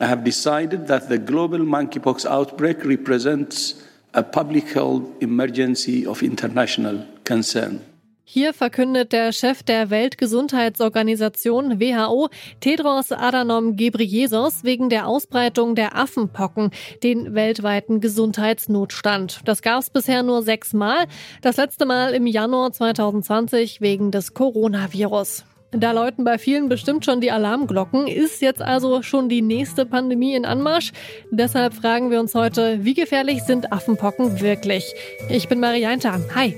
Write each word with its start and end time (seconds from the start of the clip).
I 0.00 0.06
have 0.06 0.24
decided 0.24 0.86
that 0.88 1.08
the 1.08 1.18
global 1.18 1.60
monkeypox 1.60 2.26
outbreak 2.26 2.84
represents 2.84 3.74
a 4.12 4.22
public 4.22 4.74
health 4.74 5.02
emergency 5.20 6.06
of 6.06 6.22
international 6.22 7.06
concern. 7.24 7.80
Hier 8.26 8.54
verkündet 8.54 9.12
der 9.12 9.32
Chef 9.32 9.62
der 9.62 9.90
Weltgesundheitsorganisation 9.90 11.78
WHO, 11.78 12.30
Tedros 12.58 13.12
Adhanom 13.12 13.76
Ghebreyesus, 13.76 14.64
wegen 14.64 14.88
der 14.88 15.06
Ausbreitung 15.06 15.74
der 15.74 15.94
Affenpocken 15.94 16.70
den 17.02 17.34
weltweiten 17.34 18.00
Gesundheitsnotstand. 18.00 19.42
Das 19.44 19.60
gab 19.60 19.82
es 19.82 19.90
bisher 19.90 20.22
nur 20.22 20.42
sechsmal, 20.42 21.06
das 21.42 21.58
letzte 21.58 21.84
Mal 21.84 22.14
im 22.14 22.26
Januar 22.26 22.72
2020 22.72 23.82
wegen 23.82 24.10
des 24.10 24.32
Coronavirus. 24.32 25.44
Da 25.76 25.90
läuten 25.90 26.22
bei 26.22 26.38
vielen 26.38 26.68
bestimmt 26.68 27.04
schon 27.04 27.20
die 27.20 27.32
Alarmglocken. 27.32 28.06
Ist 28.06 28.40
jetzt 28.40 28.62
also 28.62 29.02
schon 29.02 29.28
die 29.28 29.42
nächste 29.42 29.84
Pandemie 29.84 30.36
in 30.36 30.44
Anmarsch? 30.44 30.92
Deshalb 31.32 31.74
fragen 31.74 32.12
wir 32.12 32.20
uns 32.20 32.36
heute, 32.36 32.84
wie 32.84 32.94
gefährlich 32.94 33.42
sind 33.42 33.72
Affenpocken 33.72 34.40
wirklich? 34.40 34.94
Ich 35.28 35.48
bin 35.48 35.58
Marianta. 35.58 36.20
Hi. 36.34 36.54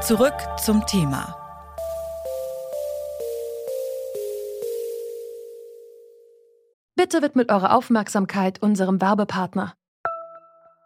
Zurück 0.00 0.34
zum 0.64 0.86
Thema. 0.86 1.36
Bitte 6.94 7.20
widmet 7.20 7.50
eure 7.50 7.74
Aufmerksamkeit 7.74 8.62
unserem 8.62 9.02
Werbepartner. 9.02 9.74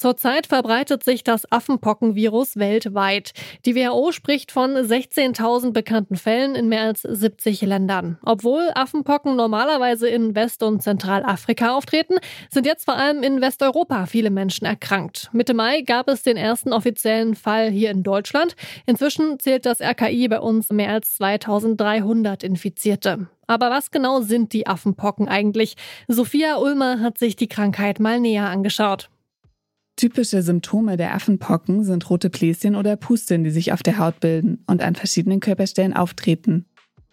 Zurzeit 0.00 0.46
verbreitet 0.46 1.04
sich 1.04 1.24
das 1.24 1.42
Affenpockenvirus 1.52 2.56
weltweit. 2.56 3.32
Die 3.66 3.76
WHO 3.76 4.12
spricht 4.12 4.50
von 4.50 4.70
16.000 4.70 5.72
bekannten 5.72 6.16
Fällen 6.16 6.54
in 6.54 6.70
mehr 6.70 6.84
als 6.84 7.02
70 7.02 7.60
Ländern. 7.60 8.18
Obwohl 8.24 8.70
Affenpocken 8.74 9.36
normalerweise 9.36 10.08
in 10.08 10.34
West- 10.34 10.62
und 10.62 10.82
Zentralafrika 10.82 11.76
auftreten, 11.76 12.14
sind 12.48 12.64
jetzt 12.64 12.86
vor 12.86 12.96
allem 12.96 13.22
in 13.22 13.42
Westeuropa 13.42 14.06
viele 14.06 14.30
Menschen 14.30 14.64
erkrankt. 14.64 15.28
Mitte 15.34 15.52
Mai 15.52 15.82
gab 15.82 16.08
es 16.08 16.22
den 16.22 16.38
ersten 16.38 16.72
offiziellen 16.72 17.34
Fall 17.34 17.68
hier 17.68 17.90
in 17.90 18.02
Deutschland. 18.02 18.56
Inzwischen 18.86 19.38
zählt 19.38 19.66
das 19.66 19.82
RKI 19.82 20.28
bei 20.28 20.40
uns 20.40 20.70
mehr 20.70 20.92
als 20.92 21.16
2300 21.16 22.42
Infizierte. 22.42 23.28
Aber 23.46 23.68
was 23.68 23.90
genau 23.90 24.22
sind 24.22 24.54
die 24.54 24.66
Affenpocken 24.66 25.28
eigentlich? 25.28 25.76
Sophia 26.08 26.56
Ulmer 26.56 27.00
hat 27.00 27.18
sich 27.18 27.36
die 27.36 27.48
Krankheit 27.48 28.00
mal 28.00 28.18
näher 28.18 28.48
angeschaut. 28.48 29.10
Typische 30.00 30.40
Symptome 30.40 30.96
der 30.96 31.14
Affenpocken 31.14 31.84
sind 31.84 32.08
rote 32.08 32.30
Bläschen 32.30 32.74
oder 32.74 32.96
Pusteln, 32.96 33.44
die 33.44 33.50
sich 33.50 33.74
auf 33.74 33.82
der 33.82 33.98
Haut 33.98 34.18
bilden 34.20 34.64
und 34.66 34.82
an 34.82 34.94
verschiedenen 34.94 35.40
Körperstellen 35.40 35.92
auftreten. 35.92 36.64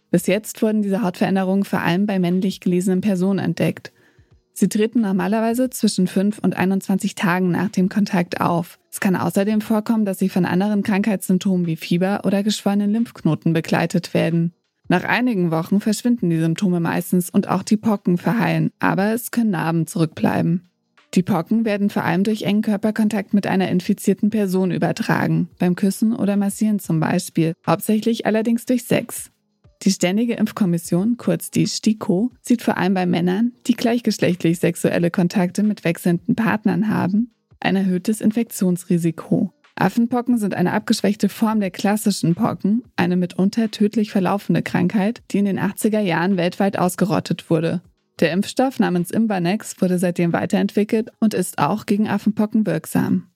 Bis 0.10 0.26
jetzt 0.26 0.62
wurden 0.62 0.84
diese 0.84 1.02
Hautveränderungen 1.02 1.66
vor 1.66 1.82
allem 1.82 2.06
bei 2.06 2.18
männlich 2.18 2.62
gelesenen 2.62 3.02
Personen 3.02 3.40
entdeckt. 3.40 3.92
Sie 4.54 4.70
treten 4.70 5.02
normalerweise 5.02 5.70
zwischen 5.70 6.08
5 6.08 6.40
und 6.40 6.56
21 6.56 7.16
Tagen 7.16 7.52
nach 7.52 7.68
dem 7.68 7.90
Kontakt 7.90 8.40
auf. 8.40 8.80
Es 8.90 9.02
kann 9.02 9.18
außerdem 9.18 9.60
vorkommen, 9.60 10.06
dass 10.06 10.20
sie 10.20 10.30
von 10.30 10.46
anderen 10.46 10.82
Krankheitssymptomen 10.82 11.66
wie 11.66 11.76
Fieber 11.76 12.22
oder 12.24 12.42
geschwollenen 12.42 12.94
Lymphknoten 12.94 13.52
begleitet 13.52 14.14
werden. 14.14 14.54
Nach 14.88 15.04
einigen 15.04 15.52
Wochen 15.52 15.82
verschwinden 15.82 16.30
die 16.30 16.40
Symptome 16.40 16.80
meistens 16.80 17.30
und 17.30 17.50
auch 17.50 17.64
die 17.64 17.76
Pocken 17.76 18.18
verheilen, 18.18 18.72
aber 18.80 19.12
es 19.12 19.32
können 19.32 19.50
Narben 19.50 19.88
zurückbleiben. 19.88 20.70
Die 21.14 21.24
Pocken 21.24 21.66
werden 21.66 21.90
vor 21.90 22.04
allem 22.04 22.24
durch 22.24 22.44
engen 22.44 22.62
Körperkontakt 22.62 23.34
mit 23.34 23.48
einer 23.48 23.70
infizierten 23.70 24.30
Person 24.30 24.72
übertragen, 24.72 25.50
beim 25.58 25.76
Küssen 25.76 26.14
oder 26.14 26.36
Massieren 26.36 26.80
zum 26.80 27.00
Beispiel, 27.00 27.54
hauptsächlich 27.66 28.26
allerdings 28.26 28.66
durch 28.66 28.84
Sex. 28.84 29.32
Die 29.84 29.92
Ständige 29.92 30.34
Impfkommission, 30.34 31.18
kurz 31.18 31.52
die 31.52 31.68
STIKO, 31.68 32.32
sieht 32.42 32.62
vor 32.62 32.78
allem 32.78 32.94
bei 32.94 33.06
Männern, 33.06 33.54
die 33.68 33.76
gleichgeschlechtlich 33.76 34.60
sexuelle 34.60 35.12
Kontakte 35.12 35.64
mit 35.64 35.84
wechselnden 35.84 36.36
Partnern 36.36 36.90
haben, 36.90 37.32
ein 37.60 37.76
erhöhtes 37.76 38.22
Infektionsrisiko. 38.22 39.54
Affenpocken 39.76 40.40
sind 40.40 40.56
eine 40.56 40.74
abgeschwächte 40.74 41.30
Form 41.30 41.60
der 41.60 41.70
klassischen 41.70 42.34
Pocken, 42.34 42.84
eine 42.96 43.16
mitunter 43.16 43.70
tödlich 43.70 44.12
verlaufende 44.12 44.64
Krankheit, 44.64 45.22
die 45.30 45.38
in 45.38 45.46
den 45.46 45.60
80er 45.60 46.00
Jahren 46.00 46.36
weltweit 46.38 46.80
ausgerottet 46.80 47.52
wurde. 47.52 47.82
Der 48.20 48.32
Impfstoff 48.32 48.80
namens 48.80 49.12
Imbanex 49.12 49.80
wurde 49.80 50.00
seitdem 50.00 50.34
weiterentwickelt 50.34 51.12
und 51.20 51.36
ist 51.36 51.60
auch 51.60 51.86
gegen 51.86 52.08
Affenpocken 52.08 52.66
wirksam. 52.66 53.30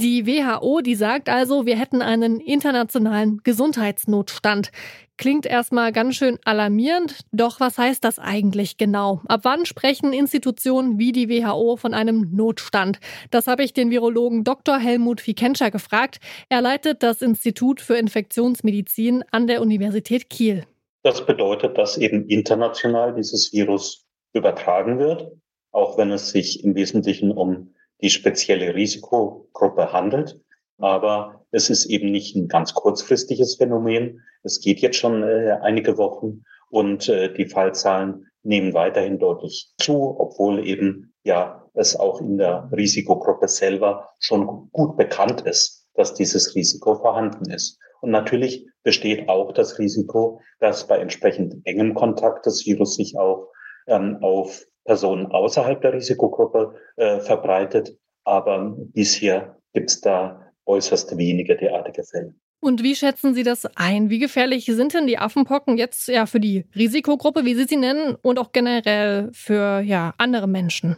Die 0.00 0.26
WHO, 0.26 0.80
die 0.80 0.94
sagt 0.94 1.28
also, 1.28 1.66
wir 1.66 1.76
hätten 1.76 2.02
einen 2.02 2.38
internationalen 2.38 3.40
Gesundheitsnotstand. 3.42 4.70
Klingt 5.16 5.44
erstmal 5.44 5.90
ganz 5.90 6.14
schön 6.14 6.38
alarmierend, 6.44 7.24
doch 7.32 7.58
was 7.58 7.78
heißt 7.78 8.04
das 8.04 8.20
eigentlich 8.20 8.76
genau? 8.76 9.20
Ab 9.26 9.40
wann 9.42 9.66
sprechen 9.66 10.12
Institutionen 10.12 11.00
wie 11.00 11.10
die 11.10 11.28
WHO 11.28 11.76
von 11.76 11.94
einem 11.94 12.28
Notstand? 12.32 13.00
Das 13.32 13.48
habe 13.48 13.64
ich 13.64 13.72
den 13.72 13.90
Virologen 13.90 14.44
Dr. 14.44 14.78
Helmut 14.78 15.20
Fikenscher 15.20 15.72
gefragt. 15.72 16.20
Er 16.48 16.60
leitet 16.60 17.02
das 17.02 17.20
Institut 17.20 17.80
für 17.80 17.96
Infektionsmedizin 17.96 19.24
an 19.32 19.48
der 19.48 19.60
Universität 19.60 20.30
Kiel. 20.30 20.64
Das 21.02 21.24
bedeutet, 21.24 21.78
dass 21.78 21.96
eben 21.96 22.26
international 22.28 23.14
dieses 23.14 23.52
Virus 23.52 24.06
übertragen 24.32 24.98
wird, 24.98 25.30
auch 25.70 25.96
wenn 25.96 26.10
es 26.10 26.30
sich 26.30 26.64
im 26.64 26.74
Wesentlichen 26.74 27.30
um 27.30 27.74
die 28.00 28.10
spezielle 28.10 28.74
Risikogruppe 28.74 29.92
handelt. 29.92 30.40
Aber 30.78 31.44
es 31.50 31.70
ist 31.70 31.86
eben 31.86 32.10
nicht 32.10 32.36
ein 32.36 32.48
ganz 32.48 32.74
kurzfristiges 32.74 33.56
Phänomen. 33.56 34.22
Es 34.42 34.60
geht 34.60 34.80
jetzt 34.80 34.96
schon 34.96 35.22
äh, 35.22 35.58
einige 35.62 35.98
Wochen 35.98 36.44
und 36.70 37.08
äh, 37.08 37.32
die 37.32 37.46
Fallzahlen 37.46 38.26
nehmen 38.42 38.74
weiterhin 38.74 39.18
deutlich 39.18 39.72
zu, 39.78 40.18
obwohl 40.18 40.66
eben 40.66 41.12
ja 41.24 41.68
es 41.74 41.96
auch 41.96 42.20
in 42.20 42.38
der 42.38 42.70
Risikogruppe 42.74 43.48
selber 43.48 44.08
schon 44.18 44.68
gut 44.72 44.96
bekannt 44.96 45.42
ist, 45.42 45.86
dass 45.94 46.14
dieses 46.14 46.54
Risiko 46.54 46.96
vorhanden 46.96 47.50
ist. 47.50 47.78
Und 48.00 48.10
natürlich 48.10 48.66
besteht 48.82 49.28
auch 49.28 49.52
das 49.52 49.78
Risiko, 49.78 50.40
dass 50.60 50.86
bei 50.86 50.98
entsprechend 50.98 51.56
engem 51.64 51.94
Kontakt 51.94 52.46
das 52.46 52.64
Virus 52.66 52.94
sich 52.94 53.18
auch 53.18 53.50
ähm, 53.86 54.18
auf 54.20 54.64
Personen 54.84 55.26
außerhalb 55.26 55.80
der 55.80 55.92
Risikogruppe 55.92 56.74
äh, 56.96 57.20
verbreitet. 57.20 57.96
Aber 58.24 58.74
bisher 58.78 59.56
gibt 59.72 59.90
es 59.90 60.00
da 60.00 60.52
äußerst 60.66 61.16
wenige 61.16 61.56
derartige 61.56 62.04
Fälle. 62.04 62.34
Und 62.60 62.82
wie 62.82 62.96
schätzen 62.96 63.34
Sie 63.34 63.44
das 63.44 63.66
ein? 63.76 64.10
Wie 64.10 64.18
gefährlich 64.18 64.66
sind 64.66 64.92
denn 64.92 65.06
die 65.06 65.18
Affenpocken 65.18 65.78
jetzt 65.78 66.08
ja 66.08 66.26
für 66.26 66.40
die 66.40 66.64
Risikogruppe, 66.74 67.44
wie 67.44 67.54
Sie 67.54 67.64
sie 67.64 67.76
nennen, 67.76 68.16
und 68.20 68.38
auch 68.38 68.52
generell 68.52 69.30
für 69.32 69.80
ja, 69.80 70.14
andere 70.18 70.48
Menschen? 70.48 70.96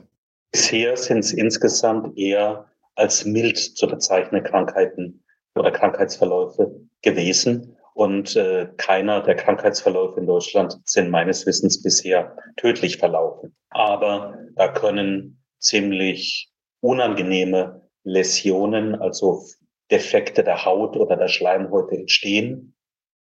Bisher 0.53 0.97
sind 0.97 1.19
es 1.19 1.33
insgesamt 1.33 2.16
eher 2.16 2.66
als 2.94 3.25
mild 3.25 3.59
zu 3.59 3.87
bezeichnende 3.87 4.48
Krankheiten 4.48 5.22
oder 5.60 5.71
Krankheitsverläufe 5.71 6.74
gewesen. 7.03 7.77
Und 7.95 8.34
äh, 8.36 8.68
keiner 8.77 9.22
der 9.22 9.34
Krankheitsverläufe 9.34 10.21
in 10.21 10.27
Deutschland 10.27 10.78
sind 10.84 11.10
meines 11.10 11.47
Wissens 11.47 11.83
bisher 11.83 12.36
tödlich 12.57 12.97
verlaufen. 12.97 13.54
Aber 13.71 14.39
da 14.57 14.68
können 14.68 15.42
ziemlich 15.59 16.51
unangenehme 16.80 17.83
Läsionen, 18.04 18.95
also 18.95 19.45
Defekte 19.91 20.42
der 20.42 20.65
Haut 20.65 20.97
oder 20.97 21.16
der 21.16 21.28
Schleimhäute 21.28 21.97
entstehen, 21.97 22.74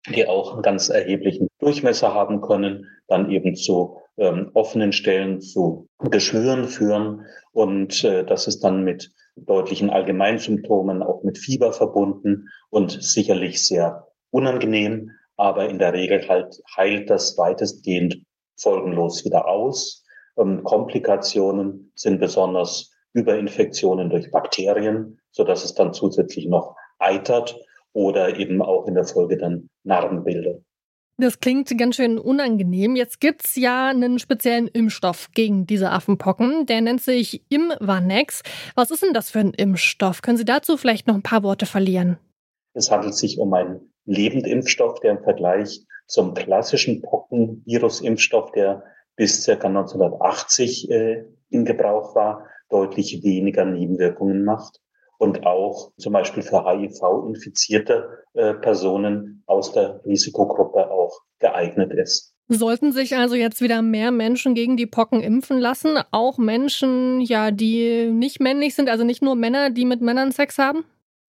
die 0.10 0.28
auch 0.28 0.54
einen 0.54 0.62
ganz 0.62 0.89
erheblichen 0.89 1.48
Durchmesser 1.60 2.13
haben 2.13 2.42
können, 2.42 2.88
dann 3.07 3.30
eben 3.30 3.56
zu 3.56 3.98
ähm, 4.18 4.50
offenen 4.54 4.94
Stellen, 4.94 5.42
zu 5.42 5.88
Geschwüren 6.00 6.68
führen. 6.68 7.25
Und 7.51 8.04
äh, 8.04 8.24
das 8.24 8.48
ist 8.48 8.63
dann 8.63 8.83
mit 8.83 9.12
deutlichen 9.36 9.90
Allgemeinsymptomen, 9.90 11.04
auch 11.04 11.24
mit 11.24 11.38
Fieber 11.38 11.74
verbunden 11.74 12.50
und 12.70 12.92
sicherlich 13.02 13.66
sehr 13.66 14.08
unangenehm. 14.32 15.12
Aber 15.38 15.70
in 15.70 15.80
der 15.80 15.94
Regel 15.94 16.28
halt 16.30 16.62
heilt 16.76 17.10
das 17.10 17.38
weitestgehend 17.38 18.22
folgenlos 18.58 19.26
wieder 19.26 19.48
aus. 19.48 20.06
Ähm, 20.38 20.64
Komplikationen 20.64 21.92
sind 21.96 22.20
besonders 22.20 22.92
Überinfektionen 23.14 24.10
durch 24.10 24.32
Bakterien, 24.32 25.20
so 25.32 25.44
dass 25.44 25.64
es 25.64 25.74
dann 25.74 25.94
zusätzlich 25.94 26.48
noch 26.48 26.76
eitert 27.00 27.58
oder 27.94 28.38
eben 28.38 28.62
auch 28.62 28.88
in 28.88 28.96
der 28.96 29.06
Folge 29.06 29.38
dann 29.38 29.70
Narben 29.84 30.24
bildet. 30.24 30.64
Das 31.18 31.40
klingt 31.40 31.76
ganz 31.78 31.96
schön 31.96 32.20
unangenehm. 32.20 32.98
Jetzt 32.98 33.22
gibt's 33.22 33.56
ja 33.56 33.88
einen 33.88 34.20
speziellen 34.20 34.68
Impfstoff 34.68 35.30
gegen 35.34 35.66
diese 35.66 35.92
Affenpocken. 35.92 36.66
Der 36.66 36.82
nennt 36.82 37.02
sich 37.02 37.42
Imvanex. 37.50 38.44
Was 38.76 38.92
ist 38.92 39.02
denn 39.02 39.14
das 39.14 39.30
für 39.30 39.40
ein 39.40 39.54
Impfstoff? 39.54 40.22
Können 40.22 40.38
Sie 40.38 40.44
dazu 40.44 40.76
vielleicht 40.76 41.08
noch 41.08 41.16
ein 41.16 41.24
paar 41.24 41.44
Worte 41.44 41.66
verlieren? 41.66 42.18
Es 42.74 42.92
handelt 42.92 43.16
sich 43.16 43.40
um 43.40 43.54
einen 43.54 43.94
Lebendimpfstoff, 44.06 45.00
der 45.00 45.12
im 45.12 45.24
Vergleich 45.24 45.86
zum 46.06 46.34
klassischen 46.34 47.02
Pockenvirus-Impfstoff, 47.02 48.52
der 48.52 48.84
bis 49.16 49.46
ca. 49.46 49.54
1980 49.54 50.92
äh, 50.92 51.24
in 51.50 51.64
Gebrauch 51.64 52.14
war, 52.16 52.46
deutlich 52.70 53.24
weniger 53.24 53.64
Nebenwirkungen 53.64 54.44
macht 54.44 54.82
und 55.18 55.46
auch 55.46 55.92
zum 55.98 56.14
Beispiel 56.14 56.44
für 56.44 56.66
HIV-infizierte 56.66 58.24
äh, 58.34 58.54
Personen 58.56 59.44
aus 59.46 59.72
der 59.72 60.04
Risikogruppe 60.06 60.92
geeignet 61.45 61.94
ist. 61.94 62.33
Sollten 62.47 62.92
sich 62.92 63.15
also 63.15 63.36
jetzt 63.36 63.62
wieder 63.62 63.81
mehr 63.81 64.12
Menschen 64.12 64.53
gegen 64.53 64.77
die 64.77 64.86
Pocken 64.86 65.21
impfen 65.21 65.57
lassen? 65.57 65.97
Auch 66.12 66.38
Menschen, 66.38 67.21
ja, 67.21 67.50
die 67.50 68.12
nicht 68.12 68.39
männlich 68.39 68.75
sind, 68.75 68.89
also 68.89 69.03
nicht 69.03 69.24
nur 69.24 69.36
Männer, 69.36 69.71
die 69.71 69.86
mit 69.86 70.01
Männern 70.01 70.31
Sex 70.31 70.57
haben? 70.59 70.86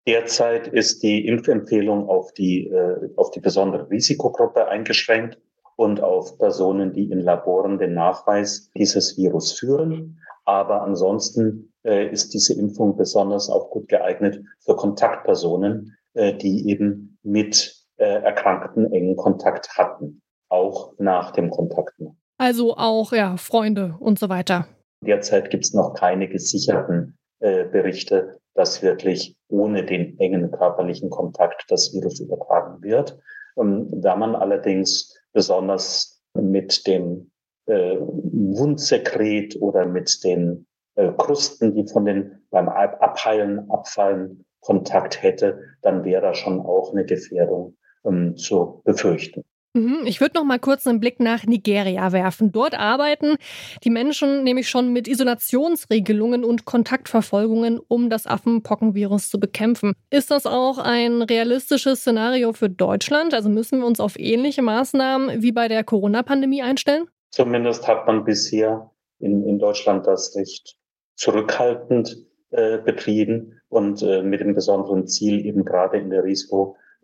Derzeit 0.06 0.68
ist 0.68 1.02
die 1.02 1.26
Impfempfehlung 1.26 2.08
auf 2.08 2.32
die, 2.32 2.66
äh, 2.66 3.08
auf 3.16 3.30
die 3.30 3.40
besondere 3.40 3.90
Risikogruppe 3.90 4.68
eingeschränkt 4.68 5.38
und 5.76 6.02
auf 6.02 6.38
Personen, 6.38 6.92
die 6.92 7.10
in 7.10 7.20
Laboren 7.20 7.78
den 7.78 7.94
Nachweis 7.94 8.70
dieses 8.76 9.16
Virus 9.16 9.52
führen. 9.52 10.20
Aber 10.44 10.82
ansonsten 10.82 11.72
äh, 11.84 12.10
ist 12.10 12.34
diese 12.34 12.54
Impfung 12.54 12.96
besonders 12.96 13.48
auch 13.48 13.70
gut 13.70 13.88
geeignet 13.88 14.42
für 14.60 14.76
Kontaktpersonen, 14.76 15.96
äh, 16.14 16.34
die 16.34 16.68
eben 16.68 17.18
mit 17.22 17.75
Erkrankten 18.04 18.92
engen 18.92 19.16
Kontakt 19.16 19.76
hatten, 19.76 20.20
auch 20.48 20.92
nach 20.98 21.32
dem 21.32 21.50
Kontakt. 21.50 21.94
Also 22.38 22.76
auch 22.76 23.12
ja 23.12 23.36
Freunde 23.36 23.96
und 23.98 24.18
so 24.18 24.28
weiter. 24.28 24.66
Derzeit 25.00 25.50
gibt 25.50 25.64
es 25.64 25.74
noch 25.74 25.94
keine 25.94 26.28
gesicherten 26.28 27.16
äh, 27.40 27.64
Berichte, 27.64 28.38
dass 28.54 28.82
wirklich 28.82 29.36
ohne 29.48 29.84
den 29.84 30.18
engen 30.18 30.50
körperlichen 30.50 31.10
Kontakt 31.10 31.64
das 31.68 31.92
Virus 31.92 32.20
übertragen 32.20 32.82
wird. 32.82 33.18
Und 33.54 34.00
da 34.00 34.16
man 34.16 34.34
allerdings 34.34 35.14
besonders 35.32 36.22
mit 36.34 36.86
dem 36.86 37.30
äh, 37.66 37.96
Wundsekret 38.00 39.56
oder 39.60 39.86
mit 39.86 40.22
den 40.24 40.66
äh, 40.94 41.12
Krusten, 41.16 41.74
die 41.74 41.86
von 41.86 42.04
den 42.04 42.42
beim 42.50 42.68
Abheilen 42.68 43.70
abfallen, 43.70 44.44
Kontakt 44.60 45.22
hätte, 45.22 45.60
dann 45.82 46.04
wäre 46.04 46.22
da 46.22 46.34
schon 46.34 46.60
auch 46.60 46.92
eine 46.92 47.04
Gefährdung 47.04 47.75
ähm, 48.06 48.36
zu 48.36 48.82
befürchten. 48.84 49.44
Mhm, 49.76 50.06
ich 50.06 50.22
würde 50.22 50.36
noch 50.36 50.44
mal 50.44 50.58
kurz 50.58 50.86
einen 50.86 51.00
Blick 51.00 51.20
nach 51.20 51.44
Nigeria 51.44 52.10
werfen. 52.12 52.50
Dort 52.50 52.78
arbeiten 52.78 53.36
die 53.84 53.90
Menschen 53.90 54.42
nämlich 54.42 54.70
schon 54.70 54.92
mit 54.92 55.06
Isolationsregelungen 55.06 56.44
und 56.44 56.64
Kontaktverfolgungen, 56.64 57.78
um 57.86 58.08
das 58.08 58.26
Affenpockenvirus 58.26 59.28
zu 59.28 59.38
bekämpfen. 59.38 59.92
Ist 60.08 60.30
das 60.30 60.46
auch 60.46 60.78
ein 60.78 61.20
realistisches 61.20 62.00
Szenario 62.00 62.54
für 62.54 62.70
Deutschland? 62.70 63.34
Also 63.34 63.50
müssen 63.50 63.80
wir 63.80 63.86
uns 63.86 64.00
auf 64.00 64.18
ähnliche 64.18 64.62
Maßnahmen 64.62 65.42
wie 65.42 65.52
bei 65.52 65.68
der 65.68 65.84
Corona-Pandemie 65.84 66.62
einstellen? 66.62 67.04
Zumindest 67.30 67.86
hat 67.86 68.06
man 68.06 68.24
bisher 68.24 68.90
in, 69.18 69.46
in 69.46 69.58
Deutschland 69.58 70.06
das 70.06 70.34
recht 70.36 70.76
zurückhaltend 71.16 72.16
äh, 72.50 72.78
betrieben 72.78 73.60
und 73.68 74.02
äh, 74.02 74.22
mit 74.22 74.40
dem 74.40 74.54
besonderen 74.54 75.06
Ziel 75.06 75.44
eben 75.44 75.66
gerade 75.66 75.98
in 75.98 76.08
der 76.08 76.24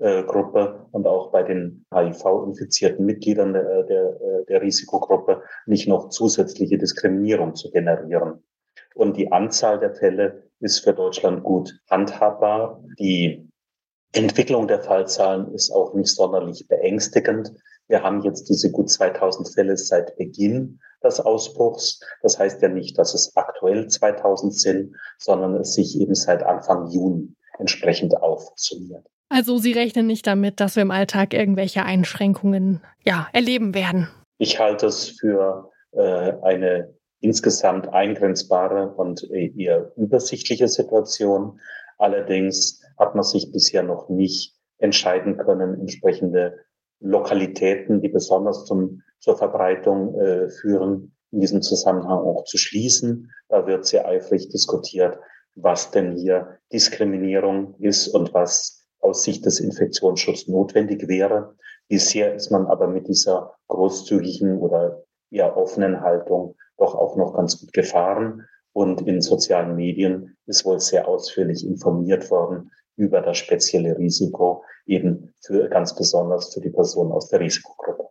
Risikogruppe 0.02 0.86
und 0.90 1.06
auch 1.06 1.30
bei 1.30 1.42
den 1.42 1.86
HIV-infizierten 1.94 3.06
Mitgliedern 3.06 3.52
der, 3.52 3.84
der, 3.84 4.20
äh, 4.20 4.44
der 4.48 4.62
Risikogruppe 4.62 5.42
nicht 5.66 5.86
noch 5.88 6.08
zusätzliche 6.08 6.76
Diskriminierung 6.76 7.54
zu 7.54 7.70
generieren. 7.70 8.42
Und 8.94 9.16
die 9.16 9.30
Anzahl 9.30 9.78
der 9.78 9.94
Fälle 9.94 10.42
ist 10.60 10.80
für 10.80 10.92
Deutschland 10.92 11.44
gut 11.44 11.78
handhabbar. 11.88 12.82
Die 12.98 13.48
Entwicklung 14.12 14.66
der 14.66 14.80
Fallzahlen 14.80 15.54
ist 15.54 15.70
auch 15.70 15.94
nicht 15.94 16.14
sonderlich 16.14 16.66
beängstigend. 16.68 17.52
Wir 17.88 18.02
haben 18.02 18.22
jetzt 18.22 18.48
diese 18.48 18.70
gut 18.70 18.90
2000 18.90 19.54
Fälle 19.54 19.76
seit 19.76 20.16
Beginn 20.16 20.80
des 21.02 21.20
Ausbruchs. 21.20 22.00
Das 22.22 22.38
heißt 22.38 22.60
ja 22.60 22.68
nicht, 22.68 22.98
dass 22.98 23.14
es 23.14 23.36
aktuell 23.36 23.88
2000 23.88 24.54
sind, 24.54 24.96
sondern 25.18 25.54
es 25.56 25.74
sich 25.74 25.98
eben 25.98 26.14
seit 26.14 26.42
Anfang 26.42 26.88
Juni 26.90 27.34
entsprechend 27.58 28.16
aufsummiert. 28.16 29.06
Also 29.34 29.56
Sie 29.56 29.72
rechnen 29.72 30.06
nicht 30.06 30.26
damit, 30.26 30.60
dass 30.60 30.76
wir 30.76 30.82
im 30.82 30.90
Alltag 30.90 31.32
irgendwelche 31.32 31.84
Einschränkungen 31.84 32.82
ja, 33.02 33.28
erleben 33.32 33.74
werden? 33.74 34.08
Ich 34.36 34.60
halte 34.60 34.84
es 34.86 35.08
für 35.18 35.70
äh, 35.92 36.34
eine 36.42 36.94
insgesamt 37.20 37.88
eingrenzbare 37.88 38.88
und 38.94 39.22
eher 39.30 39.90
übersichtliche 39.96 40.68
Situation. 40.68 41.58
Allerdings 41.96 42.82
hat 42.98 43.14
man 43.14 43.24
sich 43.24 43.50
bisher 43.50 43.82
noch 43.82 44.10
nicht 44.10 44.54
entscheiden 44.76 45.38
können, 45.38 45.80
entsprechende 45.80 46.58
Lokalitäten, 47.00 48.02
die 48.02 48.08
besonders 48.08 48.66
zum, 48.66 49.02
zur 49.18 49.38
Verbreitung 49.38 50.20
äh, 50.20 50.50
führen, 50.50 51.16
in 51.30 51.40
diesem 51.40 51.62
Zusammenhang 51.62 52.18
auch 52.18 52.44
zu 52.44 52.58
schließen. 52.58 53.30
Da 53.48 53.66
wird 53.66 53.86
sehr 53.86 54.06
eifrig 54.06 54.50
diskutiert, 54.50 55.18
was 55.54 55.90
denn 55.90 56.16
hier 56.16 56.58
Diskriminierung 56.70 57.76
ist 57.78 58.08
und 58.08 58.34
was 58.34 58.81
aus 59.02 59.24
Sicht 59.24 59.44
des 59.44 59.60
Infektionsschutzes 59.60 60.48
notwendig 60.48 61.06
wäre. 61.08 61.54
Bisher 61.88 62.34
ist 62.34 62.50
man 62.50 62.66
aber 62.66 62.86
mit 62.86 63.08
dieser 63.08 63.54
großzügigen 63.68 64.58
oder 64.58 65.02
eher 65.30 65.56
offenen 65.56 66.00
Haltung 66.00 66.56
doch 66.78 66.94
auch 66.94 67.16
noch 67.16 67.34
ganz 67.34 67.60
gut 67.60 67.72
gefahren. 67.72 68.46
Und 68.72 69.06
in 69.06 69.20
sozialen 69.20 69.76
Medien 69.76 70.36
ist 70.46 70.64
wohl 70.64 70.80
sehr 70.80 71.06
ausführlich 71.06 71.66
informiert 71.66 72.30
worden 72.30 72.70
über 72.96 73.20
das 73.20 73.36
spezielle 73.36 73.98
Risiko, 73.98 74.64
eben 74.86 75.34
für 75.40 75.68
ganz 75.68 75.94
besonders 75.94 76.54
für 76.54 76.60
die 76.60 76.70
Personen 76.70 77.12
aus 77.12 77.28
der 77.28 77.40
Risikogruppe. 77.40 78.01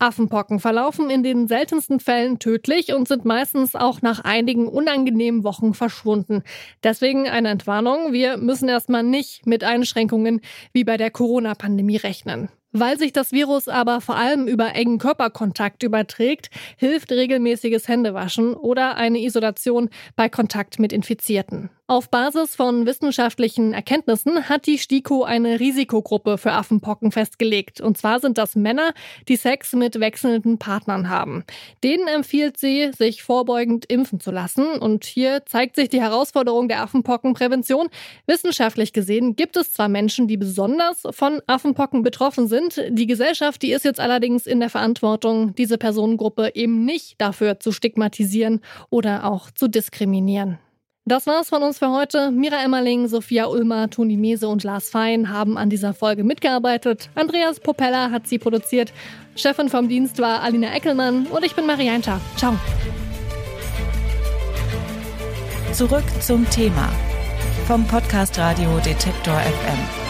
Affenpocken 0.00 0.60
verlaufen 0.60 1.10
in 1.10 1.22
den 1.22 1.46
seltensten 1.46 2.00
Fällen 2.00 2.38
tödlich 2.38 2.92
und 2.94 3.06
sind 3.06 3.24
meistens 3.24 3.74
auch 3.76 4.02
nach 4.02 4.20
einigen 4.20 4.66
unangenehmen 4.66 5.44
Wochen 5.44 5.74
verschwunden. 5.74 6.42
Deswegen 6.82 7.28
eine 7.28 7.50
Entwarnung, 7.50 8.12
wir 8.12 8.36
müssen 8.36 8.68
erstmal 8.68 9.02
nicht 9.02 9.46
mit 9.46 9.62
Einschränkungen 9.62 10.40
wie 10.72 10.84
bei 10.84 10.96
der 10.96 11.10
Corona-Pandemie 11.10 11.98
rechnen. 11.98 12.48
Weil 12.72 12.98
sich 12.98 13.12
das 13.12 13.32
Virus 13.32 13.66
aber 13.66 14.00
vor 14.00 14.16
allem 14.16 14.46
über 14.46 14.74
engen 14.74 14.98
Körperkontakt 14.98 15.82
überträgt, 15.82 16.50
hilft 16.76 17.10
regelmäßiges 17.10 17.88
Händewaschen 17.88 18.54
oder 18.54 18.96
eine 18.96 19.18
Isolation 19.18 19.90
bei 20.14 20.28
Kontakt 20.28 20.78
mit 20.78 20.92
Infizierten. 20.92 21.70
Auf 21.90 22.08
Basis 22.08 22.54
von 22.54 22.86
wissenschaftlichen 22.86 23.72
Erkenntnissen 23.72 24.48
hat 24.48 24.68
die 24.68 24.78
STIKO 24.78 25.24
eine 25.24 25.58
Risikogruppe 25.58 26.38
für 26.38 26.52
Affenpocken 26.52 27.10
festgelegt. 27.10 27.80
Und 27.80 27.98
zwar 27.98 28.20
sind 28.20 28.38
das 28.38 28.54
Männer, 28.54 28.94
die 29.26 29.34
Sex 29.34 29.72
mit 29.72 29.98
wechselnden 29.98 30.56
Partnern 30.56 31.08
haben. 31.08 31.42
Denen 31.82 32.06
empfiehlt 32.06 32.58
sie, 32.58 32.92
sich 32.96 33.24
vorbeugend 33.24 33.86
impfen 33.86 34.20
zu 34.20 34.30
lassen. 34.30 34.78
Und 34.78 35.04
hier 35.04 35.44
zeigt 35.46 35.74
sich 35.74 35.88
die 35.88 36.00
Herausforderung 36.00 36.68
der 36.68 36.80
Affenpockenprävention. 36.80 37.88
Wissenschaftlich 38.24 38.92
gesehen 38.92 39.34
gibt 39.34 39.56
es 39.56 39.72
zwar 39.72 39.88
Menschen, 39.88 40.28
die 40.28 40.36
besonders 40.36 41.02
von 41.10 41.42
Affenpocken 41.48 42.04
betroffen 42.04 42.46
sind. 42.46 42.80
Die 42.90 43.08
Gesellschaft, 43.08 43.62
die 43.62 43.72
ist 43.72 43.84
jetzt 43.84 43.98
allerdings 43.98 44.46
in 44.46 44.60
der 44.60 44.70
Verantwortung, 44.70 45.56
diese 45.56 45.76
Personengruppe 45.76 46.52
eben 46.54 46.84
nicht 46.84 47.20
dafür 47.20 47.58
zu 47.58 47.72
stigmatisieren 47.72 48.60
oder 48.90 49.24
auch 49.24 49.50
zu 49.50 49.66
diskriminieren. 49.66 50.60
Das 51.06 51.26
war's 51.26 51.48
von 51.48 51.62
uns 51.62 51.78
für 51.78 51.90
heute. 51.90 52.30
Mira 52.30 52.62
Emmerling, 52.62 53.08
Sophia 53.08 53.46
Ulmer, 53.46 53.88
Toni 53.88 54.16
Mese 54.16 54.48
und 54.48 54.62
Lars 54.64 54.90
Fein 54.90 55.30
haben 55.30 55.56
an 55.56 55.70
dieser 55.70 55.94
Folge 55.94 56.24
mitgearbeitet. 56.24 57.08
Andreas 57.14 57.58
Popella 57.58 58.10
hat 58.10 58.26
sie 58.26 58.38
produziert. 58.38 58.92
Chefin 59.34 59.68
vom 59.68 59.88
Dienst 59.88 60.18
war 60.18 60.42
Alina 60.42 60.74
Eckelmann 60.74 61.26
und 61.26 61.44
ich 61.44 61.54
bin 61.54 61.66
Marianta. 61.66 62.20
Ciao. 62.36 62.54
Zurück 65.72 66.04
zum 66.20 66.48
Thema 66.50 66.90
vom 67.66 67.86
Podcast 67.86 68.38
Radio 68.38 68.78
Detektor 68.80 69.38
FM. 69.38 70.09